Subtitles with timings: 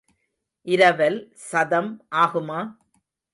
[0.67, 1.19] இரவல்
[1.49, 1.91] சதம்
[2.15, 2.59] ஆகுமா?